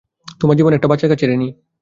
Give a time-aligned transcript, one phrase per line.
[0.41, 1.49] তোমার জীবন একটা বাচ্চার কাছে ঋনী।